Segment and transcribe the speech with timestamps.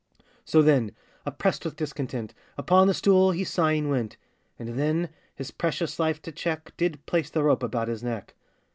[0.43, 0.93] So then,
[1.27, 4.17] oppressed with discontent, Upon the stool he sighing went;
[4.57, 8.33] And then, his precious life to check, Did place the rope about his neck.